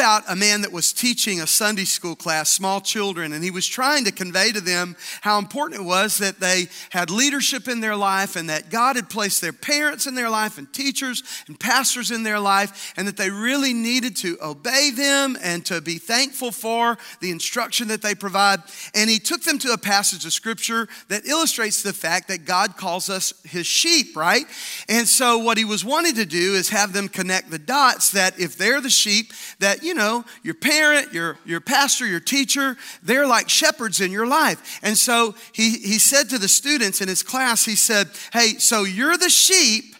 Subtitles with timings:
[0.00, 3.66] about a man that was teaching a Sunday school class, small children, and he was
[3.66, 7.94] trying to convey to them how important it was that they had leadership in their
[7.94, 12.10] life and that God had placed their parents in their life and teachers and pastors
[12.10, 16.50] in their life, and that they really needed to obey them and to be thankful
[16.50, 18.60] for the instruction that they provide.
[18.94, 22.78] And he took them to a passage of scripture that illustrates the fact that God
[22.78, 24.46] calls us his sheep, right?
[24.88, 28.40] And so what he was wanting to do is have them connect the dots that
[28.40, 33.26] if they're the sheep, that, you know, your parent, your, your pastor, your teacher, they're
[33.26, 34.80] like shepherds in your life.
[34.82, 38.84] And so he, he said to the students in his class, he said, Hey, so
[38.84, 39.96] you're the sheep,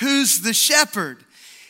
[0.00, 1.24] who's the shepherd?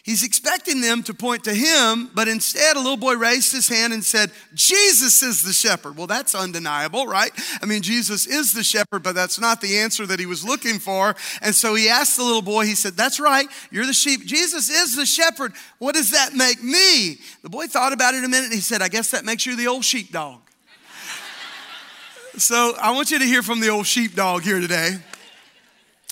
[0.09, 3.93] He's expecting them to point to him, but instead, a little boy raised his hand
[3.93, 5.99] and said, Jesus is the shepherd.
[5.99, 7.31] Well, that's undeniable, right?
[7.61, 10.79] I mean, Jesus is the shepherd, but that's not the answer that he was looking
[10.79, 11.15] for.
[11.43, 14.25] And so he asked the little boy, he said, That's right, you're the sheep.
[14.25, 15.53] Jesus is the shepherd.
[15.79, 17.19] What does that make me?
[17.43, 19.57] The boy thought about it a minute and he said, I guess that makes you
[19.57, 20.41] the old sheepdog.
[22.39, 24.97] so I want you to hear from the old sheepdog here today.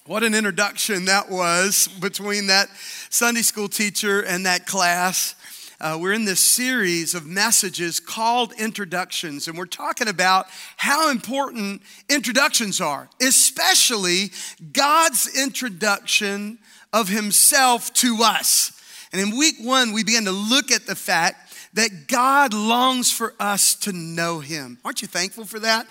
[0.07, 2.69] What an introduction that was between that
[3.11, 5.35] Sunday school teacher and that class.
[5.81, 11.83] Uh, we're in this series of messages called introductions, and we're talking about how important
[12.09, 14.31] introductions are, especially
[14.73, 16.61] God's introduction
[16.93, 18.81] of Himself to us.
[19.11, 23.35] And in week one, we began to look at the fact that God longs for
[23.41, 24.79] us to know Him.
[24.85, 25.89] Aren't you thankful for that?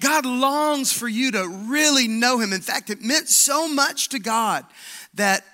[0.00, 2.52] God longs for you to really know Him.
[2.52, 4.64] In fact, it meant so much to God
[5.14, 5.44] that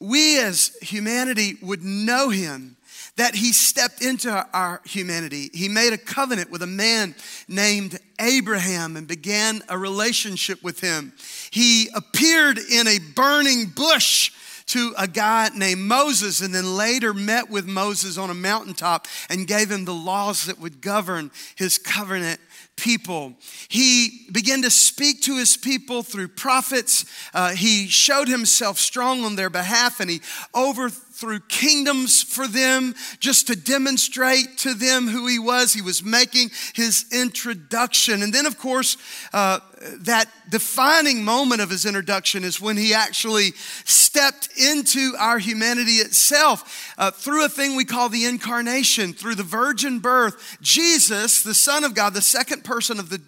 [0.00, 2.76] we as humanity would know Him
[3.20, 5.50] that he stepped into our humanity.
[5.52, 7.14] He made a covenant with a man
[7.48, 11.12] named Abraham and began a relationship with him.
[11.50, 14.32] He appeared in a burning bush
[14.68, 19.46] to a guy named Moses and then later met with Moses on a mountaintop and
[19.46, 22.40] gave him the laws that would govern his covenant
[22.80, 23.34] people.
[23.68, 27.04] He began to speak to his people through prophets.
[27.34, 30.20] Uh, he showed himself strong on their behalf and he
[30.54, 31.09] overthrew
[31.48, 35.72] kingdoms for them just to demonstrate to them who he was.
[35.72, 38.22] He was making his introduction.
[38.22, 38.96] And then, of course,
[39.32, 39.60] uh,
[40.00, 43.52] that defining moment of his introduction is when he actually
[43.84, 49.42] stepped into our humanity itself uh, through a thing we call the incarnation, through the
[49.42, 50.58] virgin birth.
[50.60, 53.20] Jesus, the Son of God, the second person of the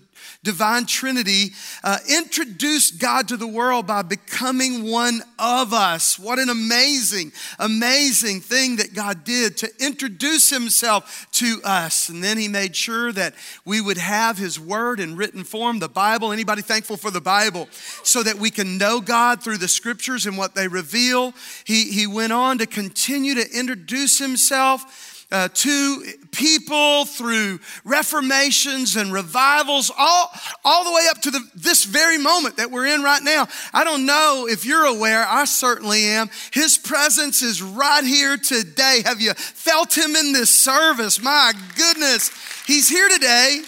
[0.44, 1.52] divine Trinity,
[1.84, 6.18] uh, introduced God to the world by becoming one of us.
[6.18, 12.08] What an amazing, amazing thing that God did to introduce himself to us.
[12.08, 15.88] And then he made sure that we would have his word in written form, the
[15.88, 16.32] Bible.
[16.32, 17.68] Anybody thankful for the Bible?
[18.02, 21.34] So that we can know God through the scriptures and what they reveal.
[21.64, 29.12] He, he went on to continue to introduce himself uh, to people through reformations and
[29.12, 30.30] revivals, all,
[30.64, 33.48] all the way up to the, this very moment that we're in right now.
[33.72, 36.28] I don't know if you're aware, I certainly am.
[36.52, 39.02] His presence is right here today.
[39.04, 41.22] Have you felt him in this service?
[41.22, 42.30] My goodness,
[42.66, 43.62] he's here today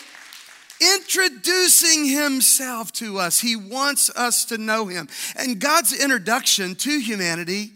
[0.97, 3.41] introducing himself to us.
[3.41, 5.09] He wants us to know him.
[5.37, 7.71] And God's introduction to humanity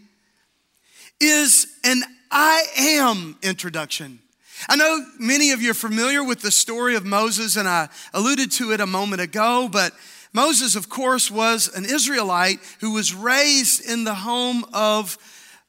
[1.19, 4.19] is an I am introduction.
[4.67, 8.51] I know many of you are familiar with the story of Moses, and I alluded
[8.53, 9.93] to it a moment ago, but
[10.33, 15.17] Moses, of course, was an Israelite who was raised in the home of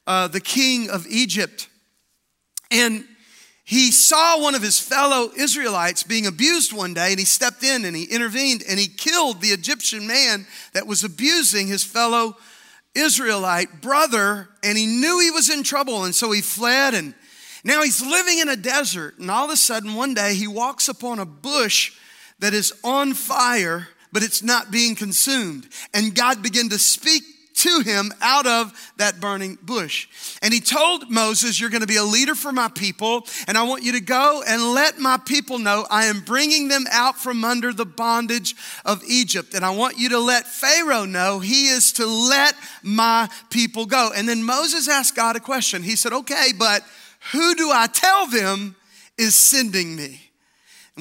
[0.05, 1.67] uh, the king of Egypt.
[2.69, 3.05] And
[3.63, 7.85] he saw one of his fellow Israelites being abused one day, and he stepped in
[7.85, 12.35] and he intervened and he killed the Egyptian man that was abusing his fellow
[12.93, 16.93] Israelite brother, and he knew he was in trouble, and so he fled.
[16.93, 17.13] And
[17.63, 20.89] now he's living in a desert, and all of a sudden, one day, he walks
[20.89, 21.93] upon a bush
[22.39, 25.67] that is on fire, but it's not being consumed.
[25.93, 30.07] And God began to speak to him out of that burning bush.
[30.41, 33.63] And he told Moses, You're going to be a leader for my people, and I
[33.63, 37.43] want you to go and let my people know I am bringing them out from
[37.43, 38.55] under the bondage
[38.85, 39.53] of Egypt.
[39.53, 44.11] And I want you to let Pharaoh know he is to let my people go.
[44.15, 45.83] And then Moses asked God a question.
[45.83, 46.83] He said, Okay, but
[47.31, 48.75] who do I tell them
[49.17, 50.30] is sending me?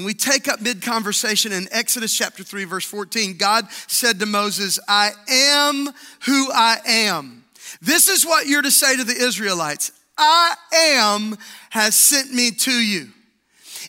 [0.05, 3.37] We take up mid conversation in Exodus chapter 3, verse 14.
[3.37, 5.88] God said to Moses, I am
[6.26, 7.44] who I am.
[7.81, 11.37] This is what you're to say to the Israelites I am
[11.70, 13.08] has sent me to you.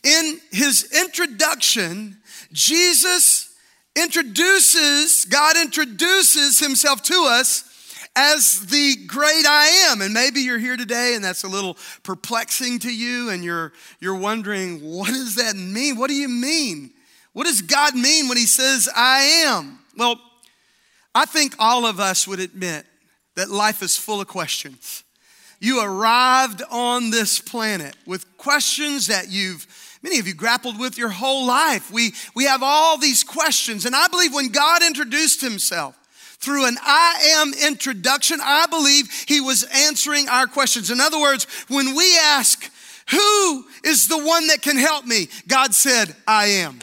[0.02, 2.16] In his introduction,
[2.52, 3.54] Jesus
[3.94, 7.71] introduces, God introduces himself to us
[8.14, 10.00] as the great I am.
[10.00, 14.16] And maybe you're here today and that's a little perplexing to you and you're, you're
[14.16, 15.96] wondering, what does that mean?
[15.96, 16.90] What do you mean?
[17.32, 19.78] What does God mean when he says I am?
[19.96, 20.20] Well,
[21.14, 22.86] I think all of us would admit
[23.34, 25.04] that life is full of questions.
[25.60, 29.66] You arrived on this planet with questions that you've
[30.02, 31.90] many of you grappled with your whole life.
[31.90, 33.86] We, we have all these questions.
[33.86, 35.96] And I believe when God introduced himself
[36.42, 40.90] through an I am introduction, I believe he was answering our questions.
[40.90, 42.70] In other words, when we ask,
[43.10, 45.28] who is the one that can help me?
[45.46, 46.80] God said, I am.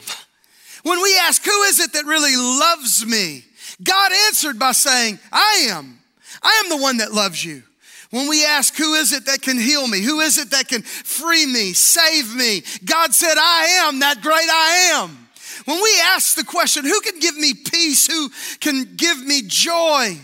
[0.83, 3.43] When we ask, who is it that really loves me?
[3.83, 5.99] God answered by saying, I am.
[6.41, 7.63] I am the one that loves you.
[8.11, 10.01] When we ask, who is it that can heal me?
[10.01, 12.63] Who is it that can free me, save me?
[12.83, 15.28] God said, I am that great I am.
[15.65, 18.07] When we ask the question, who can give me peace?
[18.07, 18.29] Who
[18.59, 20.17] can give me joy?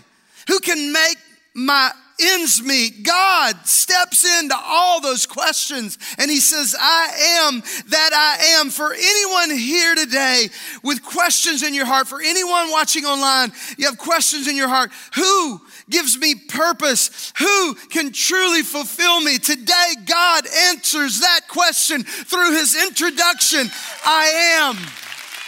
[0.48, 1.18] Who can make
[1.54, 3.04] my ends meet?
[3.04, 8.70] God steps into all those questions and he says, I am that I am.
[8.70, 10.50] For anyone here today
[10.84, 14.92] with questions in your heart, for anyone watching online, you have questions in your heart,
[15.16, 17.34] who gives me purpose?
[17.38, 19.38] Who can truly fulfill me?
[19.38, 23.70] Today, God answers that question through his introduction
[24.06, 24.26] I
[24.60, 24.78] am,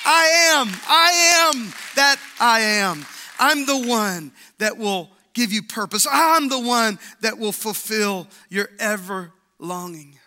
[0.10, 3.06] I am, I am that I am.
[3.38, 6.08] I'm the one that will give you purpose.
[6.10, 10.18] I'm the one that will fulfill your ever longing.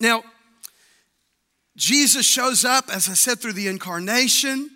[0.00, 0.22] Now,
[1.76, 4.70] Jesus shows up, as I said, through the incarnation.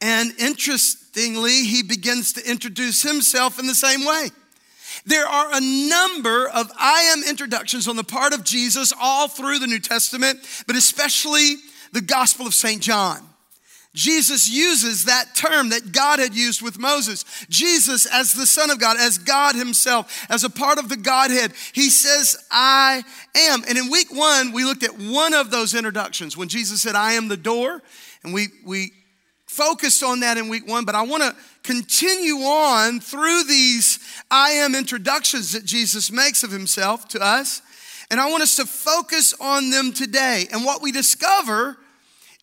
[0.00, 4.30] And interestingly, he begins to introduce himself in the same way.
[5.04, 9.58] There are a number of I am introductions on the part of Jesus all through
[9.58, 11.56] the New Testament, but especially
[11.94, 12.82] the Gospel of St.
[12.82, 13.22] John.
[13.94, 17.24] Jesus uses that term that God had used with Moses.
[17.48, 21.52] Jesus, as the Son of God, as God Himself, as a part of the Godhead,
[21.72, 23.04] He says, I
[23.36, 23.62] am.
[23.68, 27.12] And in week one, we looked at one of those introductions when Jesus said, I
[27.12, 27.80] am the door.
[28.24, 28.90] And we, we
[29.46, 34.50] focused on that in week one, but I want to continue on through these I
[34.50, 37.62] am introductions that Jesus makes of himself to us.
[38.10, 40.48] And I want us to focus on them today.
[40.52, 41.78] And what we discover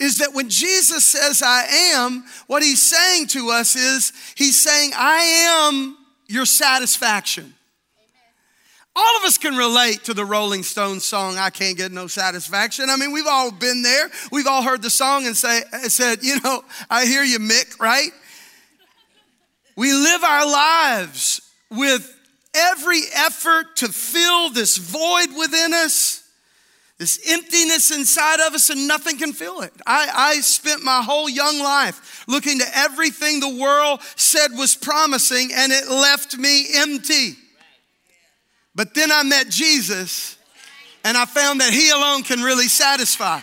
[0.02, 1.64] is that when Jesus says, I
[1.94, 5.20] am, what he's saying to us is, he's saying, I
[5.70, 7.54] am your satisfaction.
[8.96, 12.90] All of us can relate to the Rolling Stones song, I Can't Get No Satisfaction.
[12.90, 14.10] I mean, we've all been there.
[14.32, 18.10] We've all heard the song and say, said, you know, I hear you, Mick, right?
[19.78, 22.18] We live our lives with
[22.54, 26.21] every effort to fill this void within us,
[27.02, 29.74] this emptiness inside of us, and nothing can fill it.
[29.88, 35.50] I, I spent my whole young life looking to everything the world said was promising,
[35.52, 37.34] and it left me empty.
[38.76, 40.38] But then I met Jesus
[41.04, 43.42] and I found that He alone can really satisfy.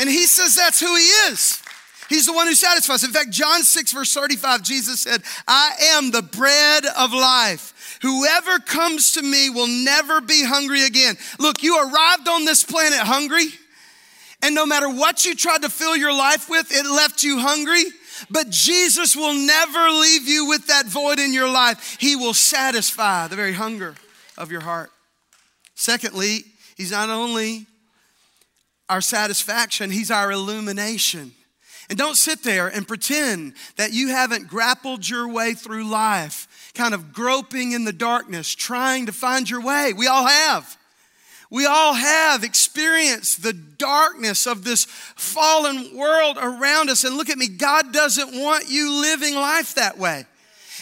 [0.00, 1.62] And He says that's who He is.
[2.08, 3.04] He's the one who satisfies.
[3.04, 7.71] In fact, John 6, verse 35, Jesus said, I am the bread of life.
[8.02, 11.16] Whoever comes to me will never be hungry again.
[11.38, 13.46] Look, you arrived on this planet hungry,
[14.42, 17.84] and no matter what you tried to fill your life with, it left you hungry.
[18.28, 21.96] But Jesus will never leave you with that void in your life.
[22.00, 23.94] He will satisfy the very hunger
[24.36, 24.90] of your heart.
[25.74, 26.44] Secondly,
[26.76, 27.66] He's not only
[28.88, 31.32] our satisfaction, He's our illumination.
[31.88, 36.94] And don't sit there and pretend that you haven't grappled your way through life, kind
[36.94, 39.92] of groping in the darkness, trying to find your way.
[39.92, 40.76] We all have.
[41.50, 47.04] We all have experienced the darkness of this fallen world around us.
[47.04, 50.24] And look at me, God doesn't want you living life that way.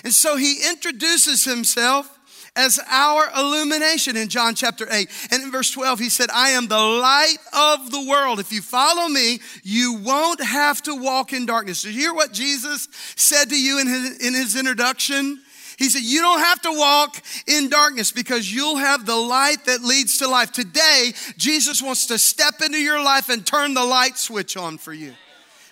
[0.04, 2.16] And so he introduces himself
[2.54, 5.08] as our illumination in John chapter 8.
[5.32, 8.38] And in verse 12, he said, I am the light of the world.
[8.38, 11.82] If you follow me, you won't have to walk in darkness.
[11.82, 15.40] Did you hear what Jesus said to you in his, in his introduction?
[15.80, 19.80] He said, You don't have to walk in darkness because you'll have the light that
[19.80, 20.52] leads to life.
[20.52, 24.92] Today, Jesus wants to step into your life and turn the light switch on for
[24.92, 25.14] you.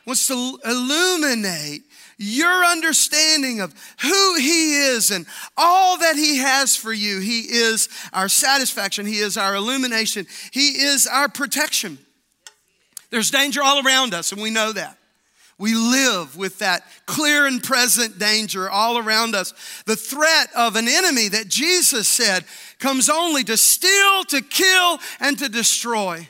[0.06, 1.82] Wants to illuminate
[2.16, 5.26] your understanding of who He is and
[5.58, 7.20] all that He has for you.
[7.20, 11.98] He is our satisfaction, He is our illumination, He is our protection.
[13.10, 14.97] There's danger all around us, and we know that.
[15.58, 19.52] We live with that clear and present danger all around us.
[19.86, 22.44] The threat of an enemy that Jesus said
[22.78, 26.28] comes only to steal, to kill, and to destroy.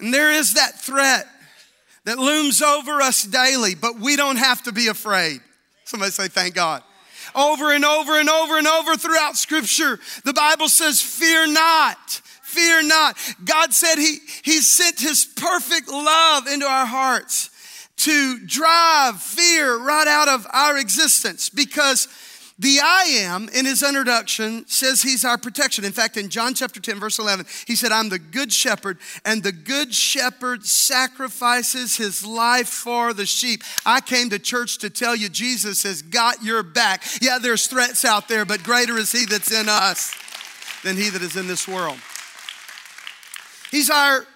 [0.00, 1.26] And there is that threat
[2.04, 5.40] that looms over us daily, but we don't have to be afraid.
[5.84, 6.82] Somebody say, Thank God.
[7.36, 12.20] Over and over and over and over throughout Scripture, the Bible says, Fear not.
[12.42, 13.16] Fear not.
[13.44, 17.49] God said he, he sent His perfect love into our hearts
[18.00, 22.08] to drive fear right out of our existence because
[22.58, 25.84] the I am in his introduction says he's our protection.
[25.84, 29.42] In fact, in John chapter 10, verse 11, he said, I'm the good shepherd, and
[29.42, 33.62] the good shepherd sacrifices his life for the sheep.
[33.84, 37.04] I came to church to tell you Jesus has got your back.
[37.20, 40.14] Yeah, there's threats out there, but greater is he that's in us
[40.84, 41.98] than he that is in this world.
[43.70, 44.26] He's our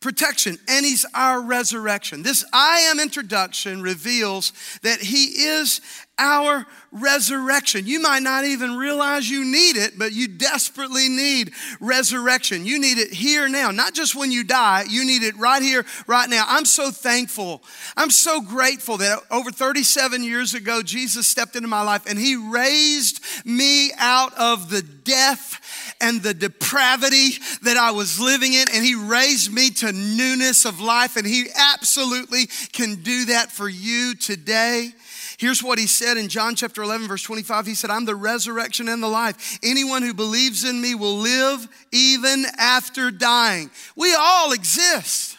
[0.00, 2.22] protection and he's our resurrection.
[2.22, 4.52] This I am introduction reveals
[4.82, 5.80] that he is
[6.18, 7.86] our resurrection.
[7.86, 12.66] You might not even realize you need it, but you desperately need resurrection.
[12.66, 15.84] You need it here now, not just when you die, you need it right here,
[16.06, 16.44] right now.
[16.46, 17.62] I'm so thankful.
[17.96, 22.36] I'm so grateful that over 37 years ago, Jesus stepped into my life and he
[22.36, 27.30] raised me out of the death and the depravity
[27.62, 31.46] that I was living in, and He raised me to newness of life, and He
[31.54, 34.92] absolutely can do that for you today.
[35.38, 37.64] Here's what he said in John chapter 11, verse 25.
[37.64, 39.58] He said, I'm the resurrection and the life.
[39.62, 43.70] Anyone who believes in me will live even after dying.
[43.94, 45.36] We all exist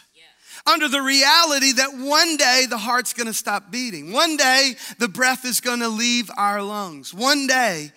[0.66, 4.12] under the reality that one day the heart's gonna stop beating.
[4.12, 7.12] One day the breath is gonna leave our lungs.
[7.12, 7.92] One day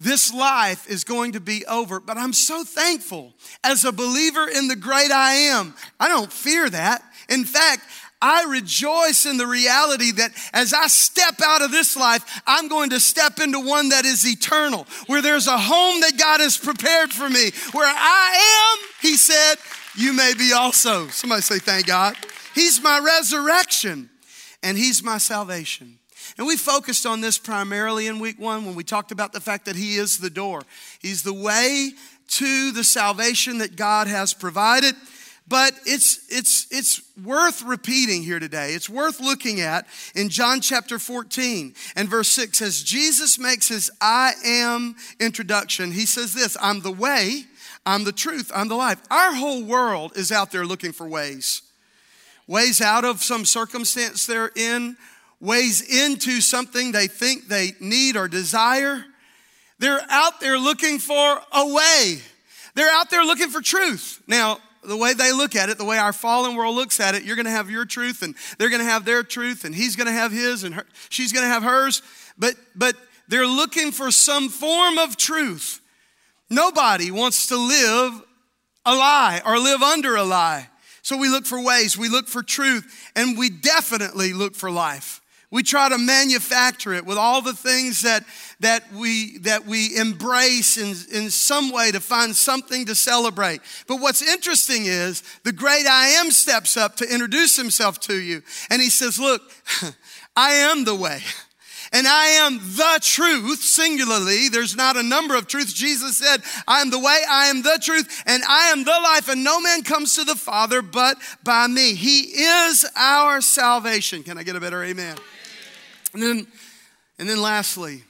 [0.00, 1.98] this life is going to be over.
[1.98, 3.32] But I'm so thankful
[3.64, 5.74] as a believer in the great I am.
[5.98, 7.02] I don't fear that.
[7.28, 7.82] In fact,
[8.20, 12.90] I rejoice in the reality that as I step out of this life, I'm going
[12.90, 17.12] to step into one that is eternal, where there's a home that God has prepared
[17.12, 17.50] for me.
[17.72, 19.56] Where I am, He said,
[19.96, 21.08] you may be also.
[21.08, 22.16] Somebody say, Thank God.
[22.54, 24.10] He's my resurrection
[24.62, 25.98] and He's my salvation.
[26.36, 29.64] And we focused on this primarily in week one when we talked about the fact
[29.66, 30.62] that He is the door.
[31.00, 31.92] He's the way
[32.28, 34.94] to the salvation that God has provided.
[35.48, 38.74] But it's, it's, it's worth repeating here today.
[38.74, 43.90] It's worth looking at in John chapter 14 and verse 6 as Jesus makes his
[44.00, 45.92] I am introduction.
[45.92, 47.44] He says this I'm the way,
[47.86, 49.00] I'm the truth, I'm the life.
[49.10, 51.62] Our whole world is out there looking for ways.
[52.46, 54.96] Ways out of some circumstance they're in,
[55.40, 59.04] ways into something they think they need or desire.
[59.78, 62.20] They're out there looking for a way.
[62.74, 64.22] They're out there looking for truth.
[64.26, 67.24] Now, the way they look at it, the way our fallen world looks at it,
[67.24, 69.96] you're going to have your truth and they're going to have their truth and he's
[69.96, 72.02] going to have his and her, she's going to have hers.
[72.38, 72.96] But, but
[73.28, 75.80] they're looking for some form of truth.
[76.50, 78.22] Nobody wants to live
[78.86, 80.68] a lie or live under a lie.
[81.02, 85.22] So we look for ways, we look for truth, and we definitely look for life.
[85.50, 88.22] We try to manufacture it with all the things that,
[88.60, 93.62] that, we, that we embrace in, in some way to find something to celebrate.
[93.86, 98.42] But what's interesting is the great I am steps up to introduce himself to you.
[98.68, 99.40] And he says, Look,
[100.36, 101.20] I am the way.
[101.90, 104.50] And I am the truth, singularly.
[104.50, 105.72] There's not a number of truths.
[105.72, 109.30] Jesus said, I am the way, I am the truth, and I am the life,
[109.30, 111.94] and no man comes to the Father but by me.
[111.94, 114.22] He is our salvation.
[114.22, 115.16] Can I get a better amen?
[116.12, 116.46] And then,
[117.18, 118.04] and then lastly,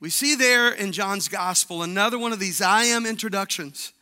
[0.00, 3.92] we see there in John's gospel another one of these I am introductions.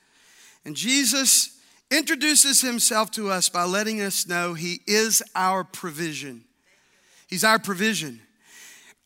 [0.65, 1.59] And Jesus
[1.91, 6.45] introduces himself to us by letting us know he is our provision.
[7.29, 8.21] He's our provision.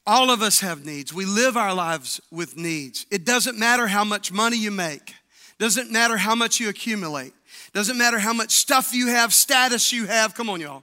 [0.07, 1.13] All of us have needs.
[1.13, 3.07] We live our lives with needs.
[3.11, 5.15] It doesn't matter how much money you make.
[5.59, 7.33] Doesn't matter how much you accumulate.
[7.73, 10.35] Doesn't matter how much stuff you have, status you have.
[10.35, 10.83] Come on, y'all.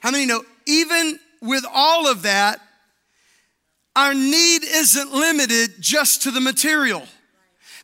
[0.00, 2.60] How many know even with all of that,
[3.94, 7.02] our need isn't limited just to the material.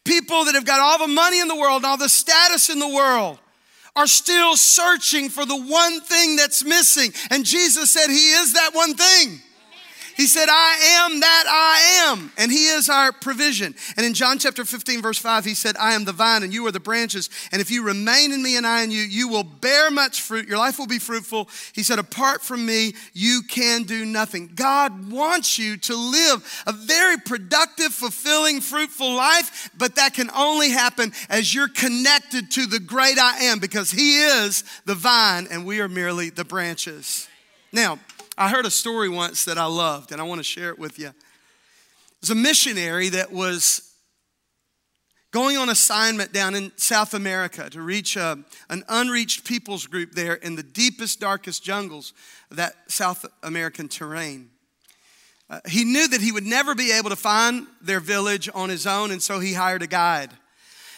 [0.04, 2.88] People that have got all the money in the world all the status in the
[2.88, 3.38] world
[3.94, 7.12] are still searching for the one thing that's missing.
[7.30, 9.40] And Jesus said, He is that one thing.
[10.16, 12.32] He said, I am that I am.
[12.36, 13.74] And He is our provision.
[13.96, 16.66] And in John chapter 15, verse 5, He said, I am the vine and you
[16.66, 17.30] are the branches.
[17.52, 20.48] And if you remain in me and I in you, you will bear much fruit.
[20.48, 21.48] Your life will be fruitful.
[21.72, 24.50] He said, Apart from me, you can do nothing.
[24.54, 30.70] God wants you to live a very productive, fulfilling, fruitful life, but that can only
[30.70, 35.64] happen as you're connected to the great I am because He is the vine and
[35.64, 37.28] we are merely the branches.
[37.72, 37.98] Now,
[38.40, 40.98] I heard a story once that I loved, and I want to share it with
[40.98, 41.12] you.
[42.22, 43.92] There's a missionary that was
[45.30, 48.38] going on assignment down in South America to reach a,
[48.70, 52.14] an unreached peoples group there in the deepest, darkest jungles
[52.50, 54.48] of that South American terrain.
[55.50, 58.86] Uh, he knew that he would never be able to find their village on his
[58.86, 60.30] own, and so he hired a guide.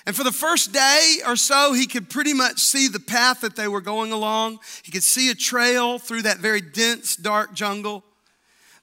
[0.04, 3.54] And for the first day or so, he could pretty much see the path that
[3.54, 4.58] they were going along.
[4.82, 8.02] He could see a trail through that very dense, dark jungle.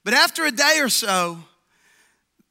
[0.04, 1.38] But after a day or so,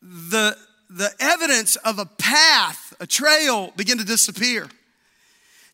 [0.02, 0.56] the,
[0.90, 4.68] the evidence of a path, a trail, began to disappear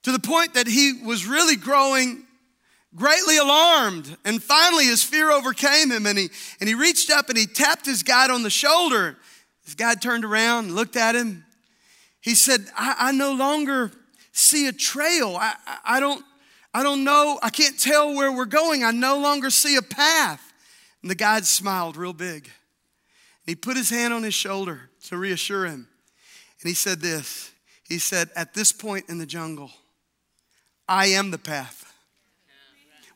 [0.04, 2.25] to the point that he was really growing
[2.96, 4.18] greatly alarmed.
[4.25, 7.86] And finally, his fear overcame him, and he, and he reached up and he tapped
[7.86, 9.18] his guide on the shoulder.
[9.66, 11.45] His guide turned around and looked at him.
[12.25, 13.91] He said, I, I no longer
[14.32, 15.38] see a trail.
[15.39, 15.53] I,
[15.86, 16.25] I, don't,
[16.74, 17.38] I don't know.
[17.44, 18.84] I can't tell where we're going.
[18.84, 20.41] I no longer see a path.
[21.03, 22.46] And the guide smiled real big.
[22.46, 22.51] And
[23.46, 25.88] he put his hand on his shoulder to reassure him.
[26.62, 27.51] And he said this
[27.88, 29.70] He said, At this point in the jungle,
[30.89, 31.94] I am the path.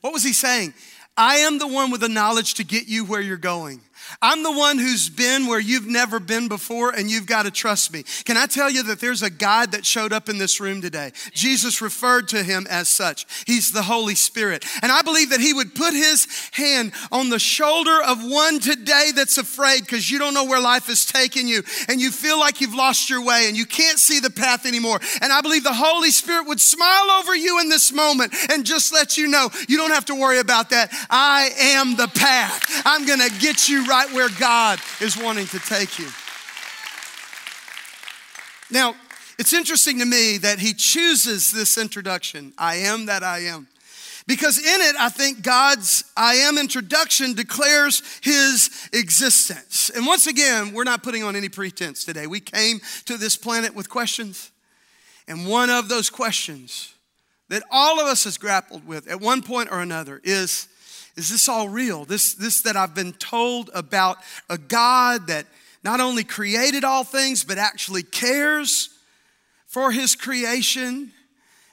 [0.02, 0.72] What was he saying?
[1.16, 3.80] I am the one with the knowledge to get you where you're going.
[4.22, 7.92] I'm the one who's been where you've never been before, and you've got to trust
[7.92, 8.04] me.
[8.24, 11.12] Can I tell you that there's a God that showed up in this room today?
[11.32, 13.26] Jesus referred to him as such.
[13.46, 14.64] He's the Holy Spirit.
[14.82, 19.10] And I believe that he would put his hand on the shoulder of one today
[19.14, 22.60] that's afraid because you don't know where life is taking you, and you feel like
[22.60, 25.00] you've lost your way and you can't see the path anymore.
[25.20, 28.92] And I believe the Holy Spirit would smile over you in this moment and just
[28.92, 30.90] let you know you don't have to worry about that.
[31.08, 32.82] I am the path.
[32.84, 36.06] I'm going to get you right where God is wanting to take you.
[38.70, 38.94] Now,
[39.36, 43.66] it's interesting to me that he chooses this introduction I am that I am.
[44.26, 49.90] Because in it, I think God's I am introduction declares his existence.
[49.90, 52.28] And once again, we're not putting on any pretense today.
[52.28, 54.52] We came to this planet with questions.
[55.26, 56.94] And one of those questions
[57.48, 60.68] that all of us has grappled with at one point or another is
[61.20, 62.06] is this all real?
[62.06, 64.16] This, this that I've been told about
[64.48, 65.44] a God that
[65.84, 68.88] not only created all things, but actually cares
[69.66, 71.12] for his creation.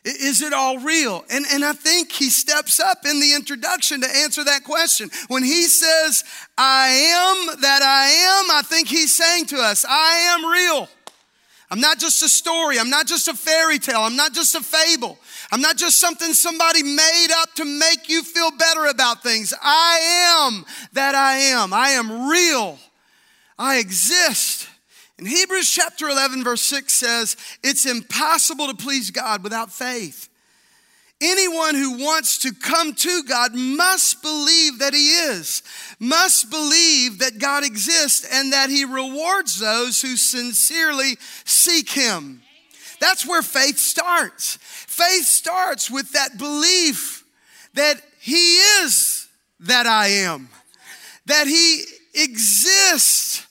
[0.03, 1.23] Is it all real?
[1.29, 5.09] And, and I think he steps up in the introduction to answer that question.
[5.29, 6.25] When he says,
[6.57, 10.89] I am that I am, I think he's saying to us, I am real.
[11.69, 12.79] I'm not just a story.
[12.79, 13.99] I'm not just a fairy tale.
[13.99, 15.17] I'm not just a fable.
[15.51, 19.53] I'm not just something somebody made up to make you feel better about things.
[19.61, 21.73] I am that I am.
[21.73, 22.79] I am real.
[23.59, 24.69] I exist.
[25.19, 30.29] In Hebrews chapter 11, verse 6 says, It's impossible to please God without faith.
[31.19, 35.63] Anyone who wants to come to God must believe that He is,
[35.99, 42.43] must believe that God exists, and that He rewards those who sincerely seek Him.
[42.99, 44.59] That's where faith starts.
[44.61, 47.23] Faith starts with that belief
[47.73, 49.27] that He is
[49.61, 50.49] that I am,
[51.25, 53.46] that He exists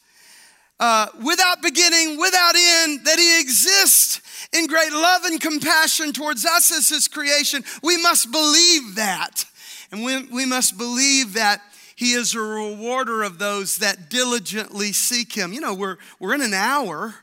[0.79, 4.21] uh, without beginning, without end, that He exists
[4.53, 7.65] in great love and compassion towards us as His creation.
[7.83, 9.45] We must believe that.
[9.91, 11.61] And we, we must believe that
[11.95, 15.53] He is a rewarder of those that diligently seek Him.
[15.53, 17.15] You know, we're, we're in an hour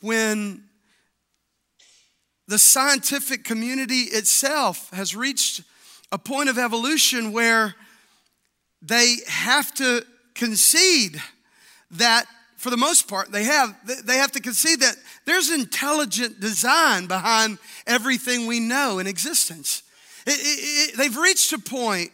[0.00, 0.62] when
[2.46, 5.62] the scientific community itself has reached
[6.12, 7.74] a point of evolution where
[8.82, 11.20] they have to concede
[11.90, 12.26] that
[12.64, 14.96] for the most part they have they have to concede that
[15.26, 19.82] there's intelligent design behind everything we know in existence.
[20.26, 22.10] It, it, it, they've reached a point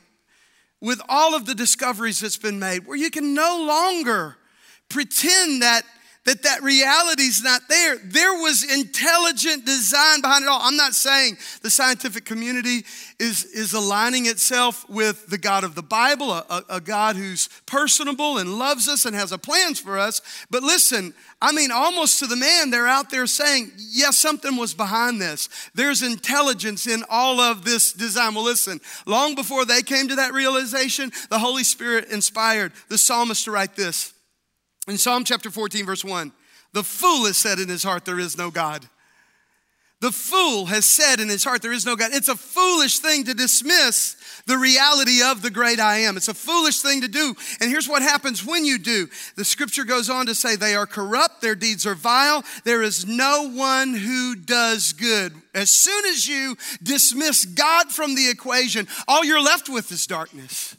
[0.80, 4.36] with all of the discoveries that's been made where you can no longer
[4.88, 5.82] pretend that
[6.26, 7.96] that that reality's not there.
[8.04, 10.60] There was intelligent design behind it all.
[10.62, 12.84] I'm not saying the scientific community
[13.18, 18.36] is, is aligning itself with the God of the Bible, a, a God who's personable
[18.36, 20.20] and loves us and has a plans for us.
[20.50, 24.74] But listen, I mean, almost to the man, they're out there saying, yes, something was
[24.74, 25.48] behind this.
[25.74, 28.34] There's intelligence in all of this design.
[28.34, 33.44] Well, listen, long before they came to that realization, the Holy Spirit inspired the psalmist
[33.44, 34.12] to write this.
[34.88, 36.32] In Psalm chapter 14, verse 1,
[36.72, 38.88] the fool has said in his heart, There is no God.
[40.00, 42.10] The fool has said in his heart, There is no God.
[42.14, 44.16] It's a foolish thing to dismiss
[44.46, 46.16] the reality of the great I am.
[46.16, 47.34] It's a foolish thing to do.
[47.60, 49.08] And here's what happens when you do.
[49.36, 53.06] The scripture goes on to say, They are corrupt, their deeds are vile, there is
[53.06, 55.34] no one who does good.
[55.54, 60.76] As soon as you dismiss God from the equation, all you're left with is darkness.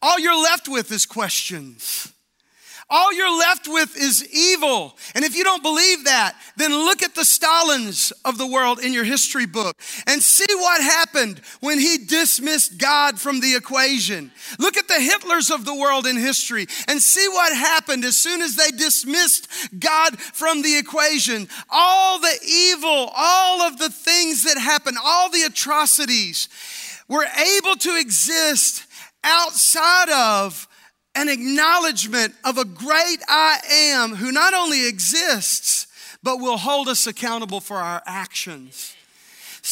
[0.00, 2.12] All you're left with is questions.
[2.90, 4.96] All you're left with is evil.
[5.14, 8.94] And if you don't believe that, then look at the Stalins of the world in
[8.94, 14.30] your history book and see what happened when he dismissed God from the equation.
[14.58, 18.40] Look at the Hitlers of the world in history and see what happened as soon
[18.40, 19.48] as they dismissed
[19.78, 21.46] God from the equation.
[21.68, 26.48] All the evil, all of the things that happened, all the atrocities
[27.06, 28.84] were able to exist
[29.22, 30.67] outside of
[31.18, 33.58] an acknowledgement of a great I
[33.96, 35.88] am who not only exists,
[36.22, 38.94] but will hold us accountable for our actions.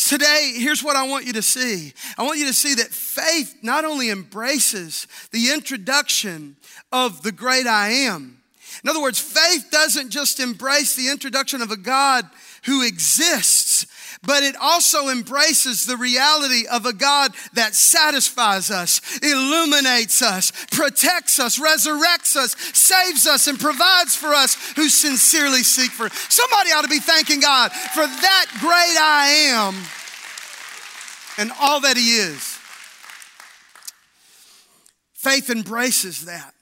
[0.09, 1.93] Today, here's what I want you to see.
[2.19, 6.57] I want you to see that faith not only embraces the introduction
[6.91, 8.43] of the great I am.
[8.83, 12.29] In other words, faith doesn't just embrace the introduction of a God
[12.65, 13.87] who exists,
[14.23, 21.39] but it also embraces the reality of a God that satisfies us, illuminates us, protects
[21.39, 26.09] us, resurrects us, saves us, and provides for us who sincerely seek for.
[26.11, 29.75] Somebody ought to be thanking God for that great I am
[31.39, 32.59] and all that He is.
[35.15, 36.55] Faith embraces that.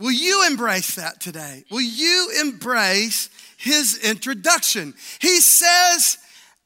[0.00, 1.64] Will you embrace that today?
[1.70, 4.94] Will you embrace his introduction?
[5.20, 6.18] He says,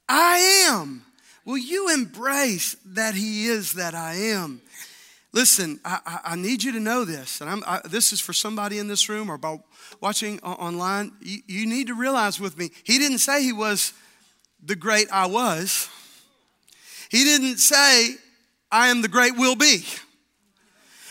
[0.09, 1.05] I am.
[1.45, 4.61] Will you embrace that He is that I am?
[5.33, 8.79] Listen, I, I, I need you to know this, and I, this is for somebody
[8.79, 9.61] in this room or about
[10.01, 11.13] watching online.
[11.21, 13.93] You, you need to realize with me, He didn't say He was
[14.63, 15.89] the great I was.
[17.11, 18.15] He didn't say,
[18.71, 19.85] I am the great will be.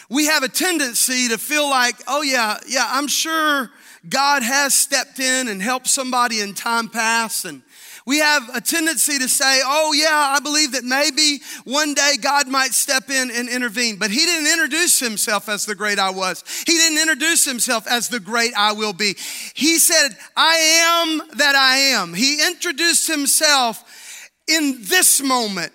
[0.09, 3.71] We have a tendency to feel like, oh, yeah, yeah, I'm sure
[4.07, 7.61] God has stepped in and helped somebody in time past, and
[8.05, 12.47] we have a tendency to say, oh, yeah, I believe that maybe one day God
[12.47, 13.97] might step in and intervene.
[13.97, 16.43] But he didn't introduce himself as the great I was.
[16.65, 19.15] He didn't introduce himself as the great I will be.
[19.53, 22.13] He said, I am that I am.
[22.13, 25.71] He introduced himself in this moment.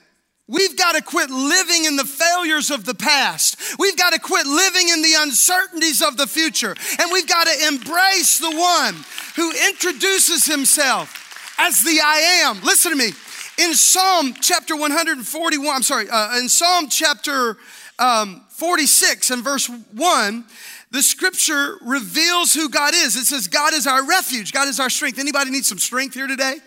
[0.48, 3.56] We've got to quit living in the failures of the past.
[3.80, 6.74] We've got to quit living in the uncertainties of the future.
[7.00, 8.94] And we've got to embrace the one
[9.34, 11.25] who introduces himself
[11.58, 12.60] as the I am.
[12.62, 13.12] Listen to me.
[13.58, 17.56] In Psalm chapter 141, I'm sorry, uh, in Psalm chapter
[17.98, 20.44] um, 46 and verse 1,
[20.90, 23.16] the scripture reveals who God is.
[23.16, 25.18] It says, God is our refuge, God is our strength.
[25.18, 26.58] Anybody need some strength here today?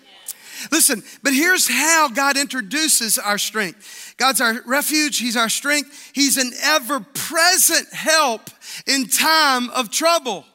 [0.72, 4.16] Listen, but here's how God introduces our strength.
[4.18, 8.50] God's our refuge, He's our strength, He's an ever present help
[8.86, 10.46] in time of trouble.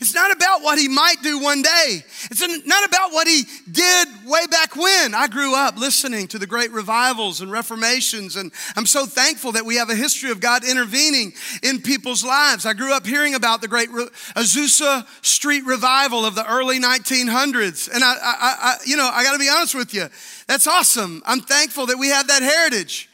[0.00, 2.02] It's not about what he might do one day.
[2.30, 5.14] It's not about what he did way back when.
[5.14, 9.64] I grew up listening to the great revivals and reformations, and I'm so thankful that
[9.64, 12.66] we have a history of God intervening in people's lives.
[12.66, 18.02] I grew up hearing about the great Azusa Street revival of the early 1900s, and
[18.02, 20.08] I, I, I you know, I got to be honest with you.
[20.46, 21.22] That's awesome.
[21.26, 23.10] I'm thankful that we have that heritage.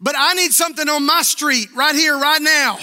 [0.00, 2.78] But I need something on my street right here, right now.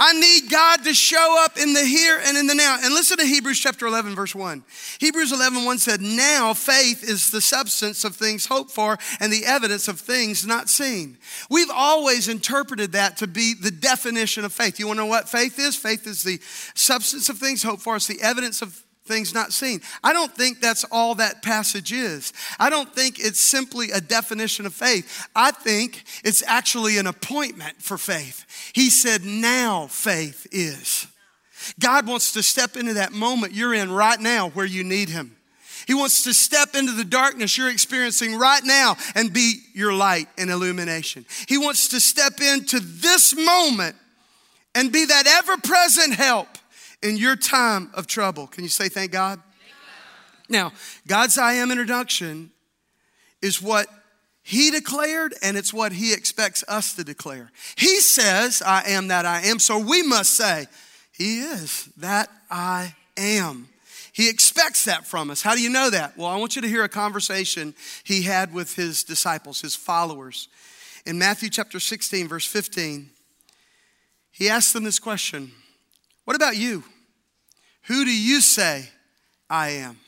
[0.00, 2.78] I need God to show up in the here and in the now.
[2.82, 4.62] And listen to Hebrews chapter 11, verse 1.
[4.98, 9.44] Hebrews 11, 1 said, Now faith is the substance of things hoped for and the
[9.44, 11.18] evidence of things not seen.
[11.50, 14.78] We've always interpreted that to be the definition of faith.
[14.78, 15.76] You want to know what faith is?
[15.76, 16.40] Faith is the
[16.74, 19.80] substance of things hoped for, it's the evidence of things not seen.
[20.02, 22.32] I don't think that's all that passage is.
[22.58, 25.28] I don't think it's simply a definition of faith.
[25.36, 28.46] I think it's actually an appointment for faith.
[28.74, 31.06] He said, now faith is.
[31.78, 35.36] God wants to step into that moment you're in right now where you need Him.
[35.86, 40.28] He wants to step into the darkness you're experiencing right now and be your light
[40.38, 41.26] and illumination.
[41.48, 43.96] He wants to step into this moment
[44.74, 46.48] and be that ever present help
[47.02, 48.46] in your time of trouble.
[48.46, 49.40] Can you say thank God?
[50.48, 50.72] Now,
[51.06, 52.50] God's I am introduction
[53.40, 53.88] is what
[54.42, 57.50] he declared, and it's what he expects us to declare.
[57.76, 60.66] He says, I am that I am, so we must say,
[61.12, 63.68] He is that I am.
[64.12, 65.42] He expects that from us.
[65.42, 66.18] How do you know that?
[66.18, 70.48] Well, I want you to hear a conversation he had with his disciples, his followers.
[71.06, 73.08] In Matthew chapter 16, verse 15,
[74.32, 75.52] he asked them this question
[76.24, 76.84] What about you?
[77.86, 78.88] Who do you say
[79.50, 79.98] I am?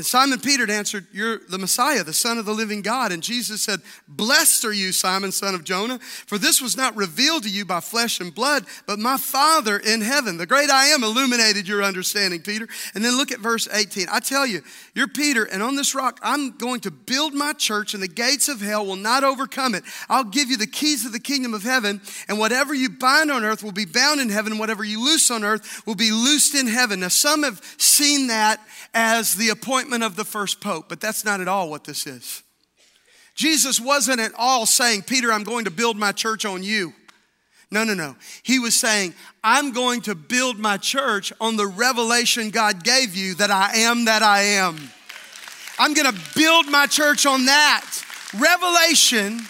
[0.00, 3.12] And Simon Peter answered, You're the Messiah, the Son of the living God.
[3.12, 7.42] And Jesus said, Blessed are you, Simon, son of Jonah, for this was not revealed
[7.42, 10.38] to you by flesh and blood, but my Father in heaven.
[10.38, 12.66] The great I am illuminated your understanding, Peter.
[12.94, 14.06] And then look at verse 18.
[14.10, 14.62] I tell you,
[14.94, 18.48] you're Peter, and on this rock I'm going to build my church, and the gates
[18.48, 19.84] of hell will not overcome it.
[20.08, 23.44] I'll give you the keys of the kingdom of heaven, and whatever you bind on
[23.44, 26.54] earth will be bound in heaven, and whatever you loose on earth will be loosed
[26.54, 27.00] in heaven.
[27.00, 31.40] Now, some have seen that as the appointment of the first pope, but that's not
[31.40, 32.42] at all what this is.
[33.34, 36.92] Jesus wasn't at all saying, Peter, I'm going to build my church on you.
[37.70, 38.16] No, no, no.
[38.42, 43.34] He was saying, I'm going to build my church on the revelation God gave you
[43.34, 44.76] that I am that I am.
[45.78, 47.84] I'm going to build my church on that
[48.38, 49.40] revelation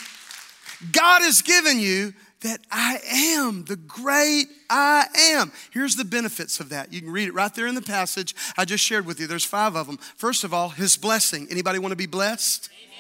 [0.93, 5.53] God has given you that I am the great I am.
[5.71, 6.93] Here's the benefits of that.
[6.93, 9.27] You can read it right there in the passage I just shared with you.
[9.27, 9.99] There's five of them.
[10.17, 11.49] First of all, his blessing.
[11.51, 12.71] Anybody want to be blessed?
[12.73, 12.91] Amen.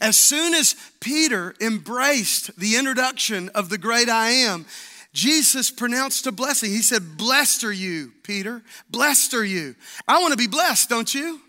[0.00, 4.66] As soon as Peter embraced the introduction of the great I am,
[5.12, 6.70] Jesus pronounced a blessing.
[6.70, 8.62] He said, Blessed are you, Peter.
[8.90, 9.74] Blessed are you.
[10.08, 11.40] I want to be blessed, don't you?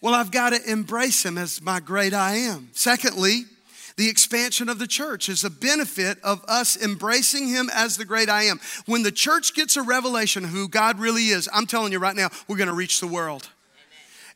[0.00, 2.68] Well, I've got to embrace him as my great I am.
[2.72, 3.44] Secondly,
[3.96, 8.28] the expansion of the church is a benefit of us embracing Him as the great
[8.28, 8.60] I am.
[8.86, 12.30] When the church gets a revelation who God really is, I'm telling you right now,
[12.48, 13.48] we're going to reach the world.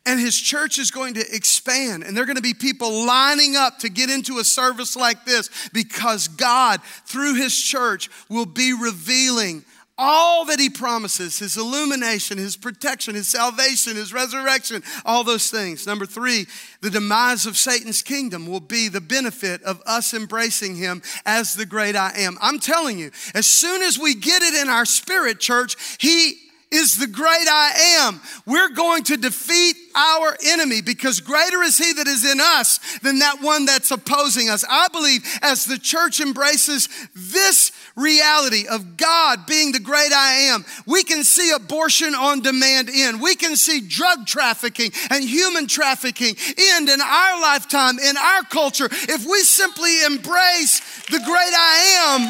[0.06, 3.56] And his church is going to expand, and there are going to be people lining
[3.56, 8.72] up to get into a service like this because God, through his church, will be
[8.72, 9.64] revealing
[9.98, 15.86] all that he promises his illumination, his protection, his salvation, his resurrection, all those things.
[15.86, 16.46] Number three,
[16.80, 21.66] the demise of Satan's kingdom will be the benefit of us embracing him as the
[21.66, 22.38] great I am.
[22.40, 26.98] I'm telling you, as soon as we get it in our spirit, church, he is
[26.98, 28.20] the great I am.
[28.46, 33.20] We're going to defeat our enemy because greater is he that is in us than
[33.20, 34.64] that one that's opposing us.
[34.68, 40.64] I believe as the church embraces this reality of God being the great I am,
[40.86, 43.20] we can see abortion on demand end.
[43.20, 48.88] We can see drug trafficking and human trafficking end in our lifetime, in our culture.
[48.90, 52.28] If we simply embrace the great I am,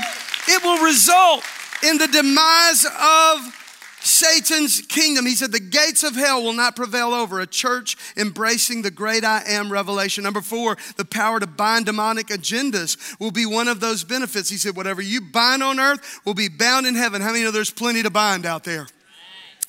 [0.49, 1.45] it will result
[1.83, 3.55] in the demise of
[4.01, 5.27] Satan's kingdom.
[5.27, 9.25] He said, The gates of hell will not prevail over a church embracing the great
[9.25, 10.25] I am revelation.
[10.25, 14.51] Number four, the power to bind demonic agendas will be one of those benefits.
[14.51, 17.23] He said, Whatever you bind on earth will be bound in heaven.
[17.23, 18.87] How many know there's plenty to bind out there?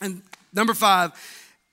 [0.02, 0.22] And
[0.54, 1.12] number five,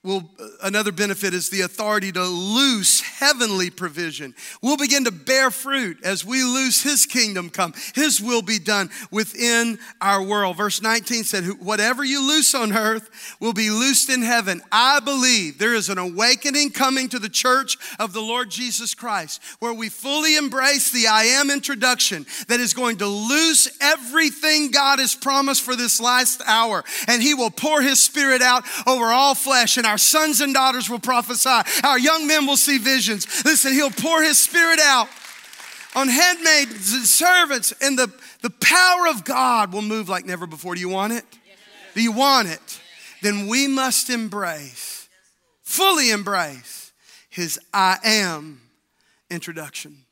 [0.06, 0.30] will
[0.62, 4.34] another benefit is the authority to loose heavenly provision.
[4.62, 7.74] We'll begin to bear fruit as we loose his kingdom come.
[7.94, 10.56] His will be done within our world.
[10.56, 14.62] Verse 19 said, whatever you loose on earth will be loosed in heaven.
[14.70, 19.42] I believe there is an awakening coming to the church of the Lord Jesus Christ
[19.58, 25.00] where we fully embrace the I am introduction that is going to loose everything God
[25.00, 26.84] has promised for this last hour.
[27.08, 30.52] And he will pour his spirit out over all flesh and our our sons and
[30.52, 31.62] daughters will prophesy.
[31.82, 33.26] Our young men will see visions.
[33.46, 35.08] Listen, He'll pour His Spirit out
[35.94, 40.74] on handmaids and servants, and the, the power of God will move like never before.
[40.74, 41.24] Do you want it?
[41.94, 42.80] Do you want it?
[43.22, 45.08] Then we must embrace,
[45.62, 46.92] fully embrace
[47.30, 48.60] His I am
[49.30, 50.04] introduction.